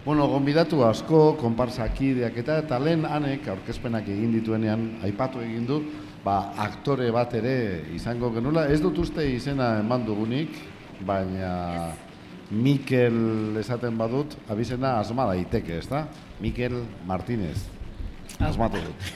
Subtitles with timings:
[0.00, 5.76] Bueno, gonbidatu asko, konparsakideak eta eta lehen anek aurkezpenak egin dituenean aipatu egin du,
[6.24, 7.52] ba, aktore bat ere
[7.92, 8.64] izango genula.
[8.72, 10.56] Ez dut uste izena eman dugunik,
[11.04, 11.50] baina
[12.50, 16.06] Mikel esaten badut, abizena asma daiteke, ez da?
[16.40, 17.58] Mikel Martínez.
[18.40, 19.08] Asmatu dut.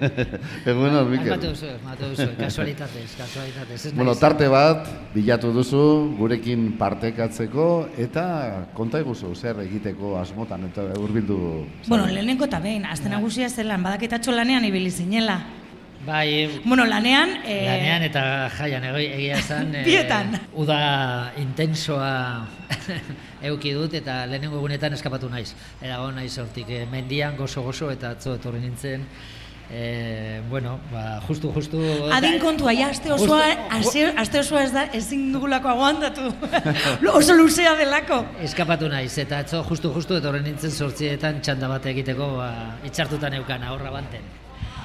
[0.70, 1.32] Egunon, Mikel.
[1.32, 3.80] Asmatu duzu, asmatu duzu, kasualitatez, kasualitatez.
[3.86, 5.82] ez Bueno, tarte bat bilatu duzu
[6.18, 7.68] gurekin partekatzeko
[8.06, 8.26] eta
[8.74, 11.38] konta iguzu zer egiteko asmotan eta hurbildu.
[11.86, 15.38] Bueno, lehenengo eta behin, azte nagusia zelan, badaketatxo lanean ibili zinela.
[16.06, 17.38] Bai, Bueno, lanean...
[17.44, 18.24] Eh, lanean eta
[18.58, 19.74] jaian egia esan.
[19.78, 20.34] eh, Bietan.
[20.52, 22.44] uda intensoa
[23.48, 25.54] euki dut eta lehenengo egunetan eskapatu naiz.
[25.80, 29.06] Eta go naiz hortik eh, mendian gozo-gozo eta atzo etorri nintzen.
[29.72, 31.80] Eh, bueno, ba, justu, justu...
[32.12, 33.46] Adin kontua, ja, aste osoa,
[33.80, 36.28] Justu- aste, osoa ez da, ezin dugulako aguantatu.
[37.18, 38.20] Oso luzea delako.
[38.44, 42.50] Eskapatu naiz, eta atzo justu justu etorri nintzen sortzietan txanda bat egiteko ba,
[42.84, 44.43] itxartuta neukan ahorra banten.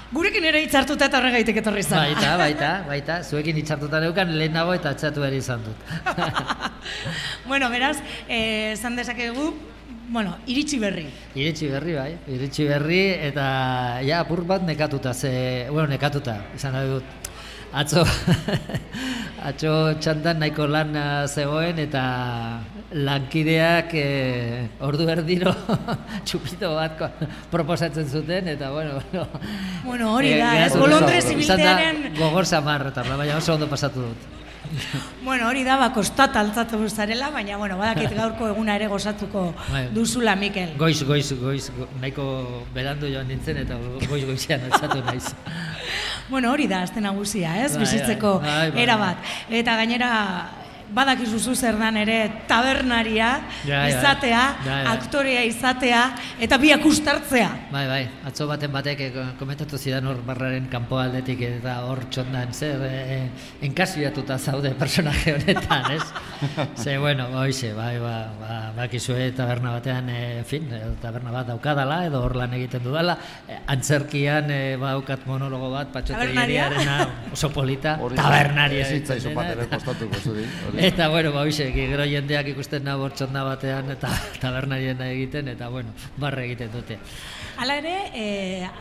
[0.10, 2.02] Gurekin ere hitzartuta eta horregaitik etorri zara.
[2.08, 5.92] Baita, baita, baita, zuekin itxartuta neukan lehenago eta atxatu ere izan dut.
[7.50, 9.52] bueno, beraz, eh, esan dezakegu,
[10.10, 11.06] bueno, iritsi berri.
[11.36, 13.46] iritsi berri bai, iritsi berri eta
[14.02, 17.18] ja apur bat nekatuta, ze, bueno, nekatuta, izan nahi dut.
[17.70, 18.02] Atzo,
[19.46, 22.02] atzo txandan nahiko lan eh, zegoen eta
[22.92, 25.54] lankideak eh, ordu erdiro
[26.26, 27.00] txupito bat
[27.52, 29.28] proposatzen zuten eta bueno, bueno.
[29.86, 32.02] Bueno, hori da, Eh, ez gogor- bolondrez izan da ibiltearen...
[32.18, 34.39] Gogor samar, eta baina oso ondo pasatu dut.
[35.26, 39.88] Bueno, hori da, ba, kostat altzatu zarela, baina, bueno, badakit gaurko eguna ere gozatuko Bai.
[39.94, 40.76] duzula, Mikel.
[40.78, 42.26] Goiz, goiz, goiz, go- nahiko
[42.74, 43.78] berandu joan nintzen eta
[44.10, 45.34] goiz goizean altzatu naiz.
[46.30, 47.72] Bueno, hori da, azte nagusia, ez?
[47.74, 48.82] Bai, Bizitzeko bai, bai, bai.
[48.84, 49.30] era bat.
[49.50, 50.10] Eta gainera,
[50.94, 53.88] badakizu zu zer dan ere tabernaria Ja, ja.
[54.00, 54.92] izatea, Ja, ja.
[54.94, 56.02] aktorea izatea,
[56.40, 57.50] eta biak ustartzea.
[57.72, 62.54] Bai, bai, atzo baten batek eh, komentatu zidan hor barraren kanpo aldetik eta hor txondan
[62.54, 63.30] zer eh,
[63.62, 66.04] enkasiatuta zaude personaje honetan, ez?
[66.84, 71.48] Ze, bueno, hoize, bai, ba, ba, bakizue taberna batean, eh, en fin, eh, taberna bat
[71.48, 73.18] daukadala, edo hor lan egiten dudala,
[73.48, 76.70] eh, antzerkian eh, badaukat monologo bat, Tabernaria?
[76.70, 80.46] patxoteriariarena oso polita, tabernaria Ez hitzaizu eta- kostatuko zuri.
[80.80, 84.10] Eta bueno, ba hoize, gero jendeak ikusten da bortxonda batean eta
[84.44, 86.96] tabernariena egiten eta bueno, barre egiten dute.
[87.60, 88.26] Hala ere, e,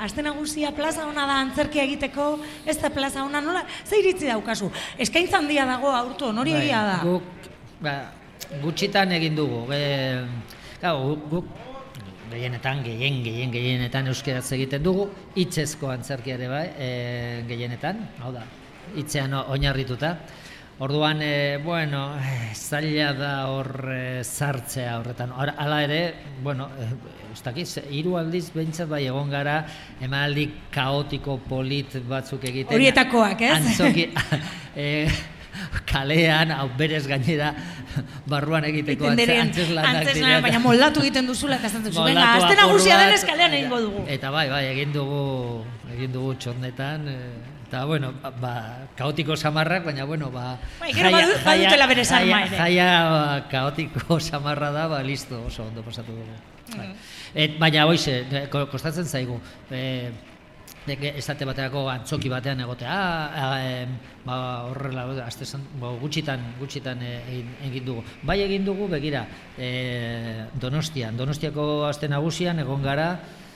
[0.06, 2.28] aste nagusia plaza ona da antzerkia egiteko,
[2.64, 4.70] ez da plaza ona nola, ze iritzi daukazu?
[4.98, 6.98] Eskaintza handia dago aurto, hori Bai, egia da.
[7.02, 7.50] Guk,
[7.82, 7.96] ba,
[8.62, 9.64] gutxitan egin dugu.
[9.74, 9.82] E,
[10.78, 11.50] gau, guk,
[12.30, 16.90] gehienetan, gehien, gehien, gehienetan euskeraz egiten dugu, hitzezko antzerkia ere bai, e,
[17.50, 18.46] gehienetan, hau da,
[18.94, 20.14] hitzean oinarrituta.
[20.80, 25.32] Orduan, e, bueno, eh, zaila da hor e, sartzea horretan.
[25.34, 26.86] Hor- Hala ere, bueno, e,
[27.32, 29.64] ez dakiz, hiru aldiz behintzat bai egon gara
[30.00, 32.76] emanaldi kaotiko polit batzuk egiten.
[32.78, 33.56] Horietakoak, ez?
[33.56, 34.06] Antzoki,
[34.76, 35.08] e,
[35.88, 37.50] kalean, hau berez gainera,
[38.30, 43.24] barruan egiteko antzeslanak antzeslanak, baina moldatu egiten duzula, eta esan duzu, venga, nagusia bat, denez
[43.26, 44.06] kalean egingo dugu.
[44.06, 45.64] Eta bai, bai, egin dugu,
[45.94, 47.16] egin dugu txondetan, e,
[47.68, 48.54] eta bueno, ba, ba,
[48.96, 50.58] kaotiko samarrak, baina bueno, ba...
[50.80, 52.56] Bai, gero badu- badutela bere sarma ere.
[52.56, 56.38] Jaia ba, kaotiko samarra da, ba, listo, oso ondo pasatu dugu.
[56.72, 56.78] Mm.
[56.78, 56.88] Bai.
[57.34, 57.86] Et, baina
[58.50, 59.40] ko- kostatzen zaigu,
[59.70, 60.10] e,
[60.88, 62.92] Nek esate baterako antzoki batean egotea,
[63.36, 63.90] ah, em,
[64.24, 68.04] ba, horrela, azte zan, ba, gutxitan, gutxitan eh, egin, egin dugu.
[68.24, 69.26] Bai egin dugu, begira,
[69.58, 73.47] e, Donostian, Donostiako aste nagusian egon gara, e,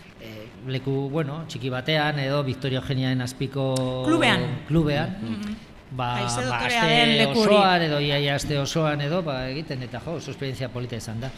[0.66, 4.40] leku, bueno, txiki batean, edo Victoria Eugeniaen azpiko Klubean.
[4.68, 5.16] klubean.
[5.18, 10.16] Ba, Haize ba, doktorea aste osoan edo iaia aste osoan edo ba, egiten eta jo,
[10.20, 11.30] oso esperientzia polita izan da.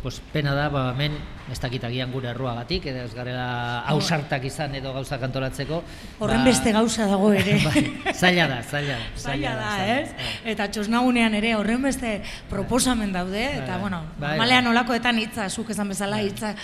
[0.00, 1.12] Pues pena da, ba, hemen
[1.52, 5.82] ez dakit agian gure erruagatik, edo ez garela ausartak izan edo gauzak antolatzeko.
[6.24, 7.58] Horren ba, beste gauza dago ere.
[7.68, 7.84] bai,
[8.14, 9.10] zaila da, zaila da.
[9.20, 10.32] Zaila da, ez?
[10.54, 12.16] Eta txosnagunean ere horren beste
[12.48, 14.74] proposamen daude, eta, Bai, bueno, bai, normalean bai.
[14.78, 16.54] olakoetan hitza, zuk esan bezala hitza,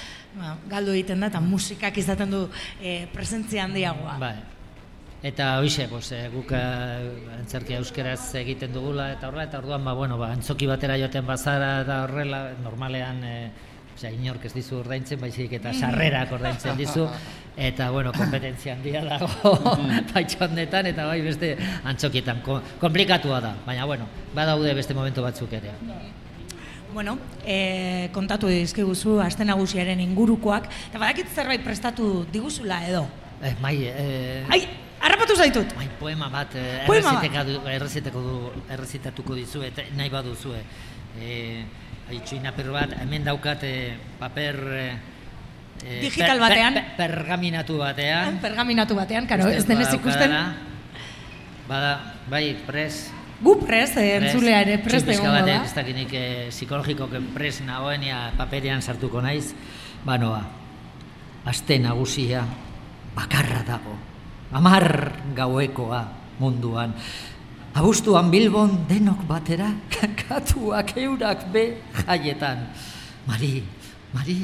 [0.41, 2.47] ba, galdu egiten da, eta musikak izaten du
[2.81, 4.17] e, presentzia handiagoa.
[4.23, 4.37] Bai.
[5.23, 9.95] Eta hoize, pues, eh, guk eh, antzerki euskeraz egiten dugula eta horrela, eta orduan, ba,
[9.97, 13.49] bueno, ba, antzoki batera joaten bazara eta horrela, normalean, eh,
[13.97, 17.09] osea, inork ez dizu ordaintzen, baizik eta sarrerak ordaintzen dizu,
[17.71, 19.57] eta, bueno, kompetentzia handia dago
[20.13, 21.55] baitxondetan, eta bai beste
[21.89, 25.73] antzokietan, ko, komplikatua da, baina, bueno, badaude beste momentu batzuk ere.
[26.93, 33.07] Bueno, e, kontatu dizkiguzu aste nagusiaren ingurukoak, eta badakit zerbait prestatu diguzula edo.
[33.43, 34.63] Eh, mai, eh, Ai,
[35.07, 35.73] harrapatu zaitut!
[35.79, 37.25] Bai, poema bat eh, Poema bat.
[37.25, 38.37] erreziteka du- erreziteko du,
[38.75, 40.63] errezitatuko dizu eta nahi baduzue.
[41.21, 41.65] Eh,
[42.15, 44.57] Itxuin apur bat, hemen daukat eh, paper...
[44.79, 44.97] eh,
[45.85, 46.75] eh, Digital batean.
[46.75, 48.39] per- pergaminatu batean.
[48.43, 50.31] Pergaminatu batean, karo, Uste ez denez ikusten.
[51.67, 53.09] Bada, bai, pres.
[53.43, 55.65] Gu prest, eh, entzulea ere egongo batek, da.
[55.67, 59.51] ez dakinik eh, psikologikoke pres nagoenia paperean sartuko naiz.
[60.07, 60.41] Banoa,
[61.45, 62.45] aste nagusia
[63.17, 63.99] bakarra dago.
[64.53, 66.03] Amar gauekoa
[66.39, 66.95] munduan.
[67.77, 72.73] Abuztuan Bilbon denok batera, kakatuak eurak be jaietan.
[73.29, 73.61] Mari,
[74.15, 74.39] Mari,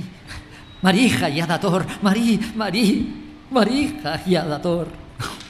[0.82, 2.86] Mari jaia dator, Mari, Mari,
[3.50, 4.90] Mari jaia dator.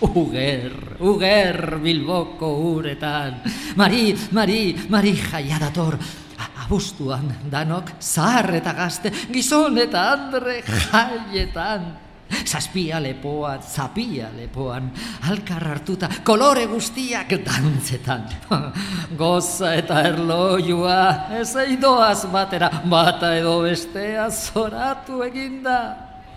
[0.03, 3.41] Uger, uger Bilboko uretan.
[3.75, 5.97] Mari, Mari, Mari jaia dator.
[6.39, 12.12] A- Abuztuan danok zahar eta gazte, gizon eta andre jaietan.
[12.47, 14.91] Zazpia lepoan, zapia lepoan,
[15.31, 18.25] alkar hartuta, kolore guztiak dantzetan.
[19.21, 20.99] Goza eta erlojua,
[21.41, 25.79] ez eidoaz batera, bata edo bestea zoratu eginda.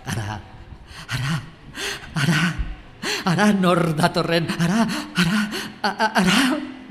[0.06, 0.38] Ara,
[1.16, 1.34] ara,
[2.22, 2.40] ara,
[3.32, 4.86] ara nor datorren, ara,
[5.18, 5.42] ara,
[5.82, 6.38] a- a- ara,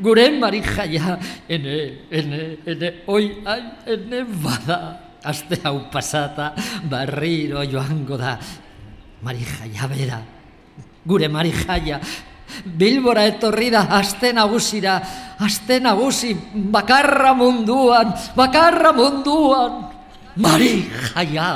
[0.03, 1.15] gure marijaia,
[1.47, 1.77] ene,
[2.11, 3.61] ene, ene, oi, ai,
[3.95, 4.79] ene bada.
[5.25, 6.51] Aste hau pasata,
[6.85, 8.35] barriro joango da,
[9.25, 10.21] marijaia bera,
[11.05, 11.99] gure marijaia,
[12.65, 14.99] Bilbora etorri da, aste nagusira,
[15.43, 16.35] aste nagusi,
[16.71, 19.89] bakarra munduan, bakarra munduan,
[20.37, 21.49] marijaia.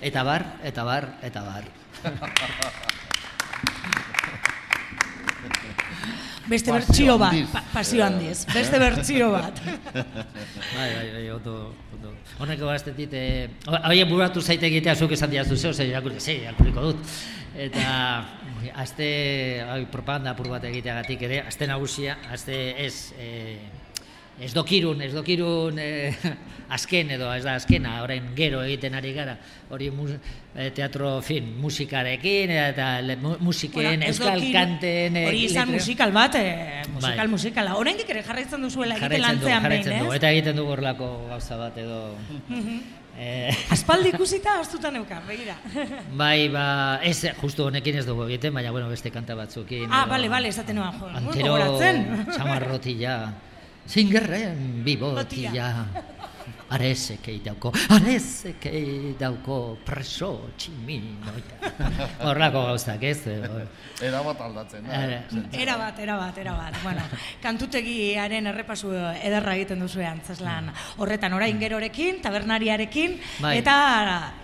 [0.00, 1.64] Eta bar, eta bar, eta bar.
[6.46, 9.58] Beste bertsio bat, pa- pasio handiz, beste bertsio bat.
[10.76, 12.12] Bai, bai, bai, ondo, ondo.
[12.38, 16.82] Honeko gaztetit, eh, hori buratu zaite egitea zuk esan diazu zeo, ze irakurri, ze irakurriko
[16.90, 17.16] dut.
[17.56, 17.86] Eta,
[18.82, 19.08] aste,
[19.66, 23.56] bai, propaganda apur bat egiteagatik ere, aste nagusia, aste ez, eh,
[24.40, 26.14] ez dokirun, ez dokirun eh,
[26.76, 29.36] azken edo, ez da azkena, orain gero egiten ari gara,
[29.70, 30.10] hori mus,
[30.56, 35.16] eh, teatro, fin, musikarekin, eta le, mu, musiken, ez euskal dokin- kanten...
[35.16, 37.28] eh, Hori izan letra- musikal bat, eh, musikal Bai.
[37.28, 37.76] musikala.
[37.80, 40.12] Oraindik ere jarraitzen duzuela egiten lantzean behin, ez?
[40.20, 42.02] eta egiten dugu horrelako gauza bat edo...
[43.18, 45.56] eh, Aspaldi ikusita astuta neukan, begira.
[46.20, 46.66] bai, ba,
[47.02, 49.86] ez, justu honekin ez dugu egiten, baina, bueno, beste kanta batzukin.
[49.90, 50.92] ah, bale, bale, esaten nuen,
[51.32, 53.34] jo, nuen
[53.86, 55.86] sin guerra en vivo, tía.
[56.68, 61.70] Arezekei dauko, arezekei dauko preso tximinoia.
[62.26, 63.20] Horrelako gauzak, ez?
[64.02, 64.98] Era bat aldatzen da.
[65.06, 66.74] Eh, Era bat, era bat, era bat.
[66.82, 67.04] Bueno,
[67.42, 73.54] kantutegiaren errepasu ederra egiten duzu antzeslan horretan orain gerorekin, tabernariarekin, Bai.
[73.62, 73.76] eta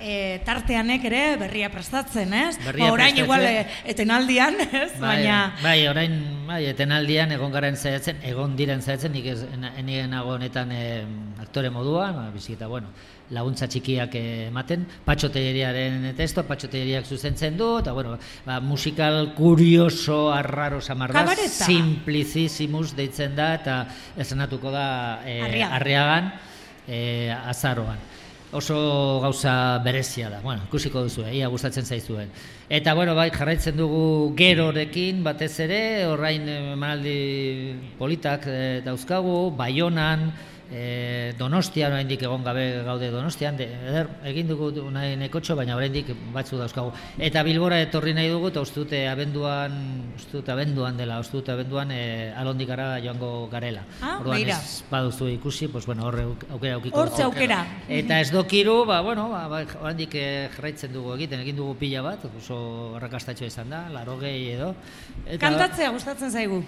[0.00, 0.14] e,
[0.46, 2.54] tarteanek ere berria prestatzen, ez?
[2.64, 3.24] Berria Ba, orain prestatzen.
[3.24, 4.92] igual e, etenaldian, ez?
[5.00, 6.16] Bai, Baina bai, orain
[6.48, 9.42] bai, etenaldian egon garen zaitzen, egon diren zaitzen, nik ez
[10.12, 11.04] nago honetan eh,
[11.42, 12.88] aktore moduan, bizik eta bueno,
[13.32, 18.16] laguntza txikiak ematen, patxoteieriaren testo, patxoteieriak zuzentzen du, eta bueno,
[18.46, 21.66] ba, musikal kurioso, arraro samar da, Kabareta.
[21.66, 23.82] simplicissimus deitzen da, eta
[24.16, 24.86] esanatuko da
[25.24, 25.78] eh, Arriagan.
[25.80, 26.32] arriagan,
[26.86, 28.10] eh, azaroan
[28.52, 30.40] oso gauza berezia da.
[30.40, 32.30] Bueno, ikusiko duzu, ia gustatzen zaizuen.
[32.68, 37.16] Eta bueno, bai, jarraitzen dugu gerorekin batez ere, orain eh, emanaldi
[37.98, 40.30] politak eh, dauzkagu, Baionan,
[40.70, 46.12] eh, Donostian oraindik egon gabe gaude Donostian, de, eder, egin dugu nahi nekotxo, baina oraindik
[46.32, 46.92] batzu dauzkagu.
[47.18, 49.74] Eta Bilbora etorri nahi dugu, eta uste dute abenduan,
[50.16, 53.84] uste dut abenduan dela, uste dut abenduan eh, alondikara joango garela.
[54.00, 54.58] Ah, Orduan begira.
[54.58, 57.64] ez baduzu ikusi, pues bueno, horre aukera aukiko hortze aukera.
[57.88, 62.02] Eta ez dokiru, ba, bueno, ba, ba, oraindik eh, jarraitzen dugu egiten, egin dugu pila
[62.02, 64.74] bat, oso arrakastatxo izan da, laro gehi edo.
[65.26, 66.62] Eta, Kantatzea gustatzen zaigu.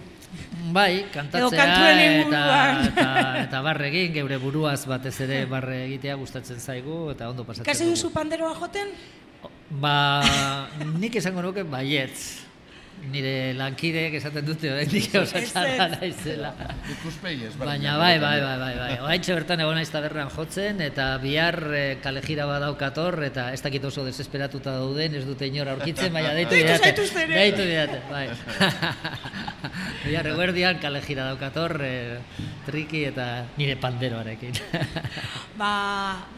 [0.74, 2.80] Bai, kantatzea kantuen eta, inguruan.
[2.88, 3.08] eta,
[3.44, 7.84] eta barre egin, geure buruaz batez ere barre egitea gustatzen zaigu, eta ondo pasatzen Kasi
[7.84, 7.96] dugu.
[7.96, 8.88] duzu panderoa joten?
[9.70, 10.22] Ba,
[11.00, 12.43] nik esango nuke baietz.
[13.12, 16.52] Nire lankideek esaten dute oraindik oso txarra naizela.
[16.94, 17.52] Ikuspegi ez.
[17.60, 18.92] Baina bai, bai, bai, bai, bai.
[19.04, 24.06] Oraintxe bertan egon naiz tabernan jotzen eta bihar eh, kalejira badaukator eta ez dakit oso
[24.06, 26.94] desesperatuta dauden, ez dute inor aurkitzen, baina deitu didate.
[27.24, 27.34] ere.
[27.34, 28.28] Deitu didate, bai.
[30.06, 32.18] bihar eguerdian kalejira daukator eh,
[32.64, 34.56] triki eta nire panderoarekin.
[35.60, 35.70] Ba,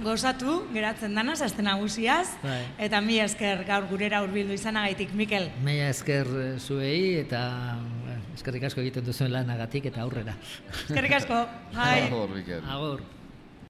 [0.04, 2.58] gozatu, geratzen danaz, azte nagusiaz, Bai.
[2.88, 5.49] eta mi esker gaur gurera hurbildu izanagaitik, Mikel.
[5.64, 7.40] Meia esker eh, zuei eta
[8.34, 10.36] eskerrik asko egiten duzuen lanagatik eta aurrera.
[10.84, 11.42] Eskerrik asko,
[11.75, 12.08] bai.
[12.12, 12.64] Hor, Mikel.
[12.76, 13.15] Agur.